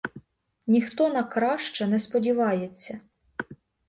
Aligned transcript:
Ніхто 0.67 1.09
на 1.09 1.23
краще 1.23 1.87
не 1.87 1.99
сподівається. 1.99 2.99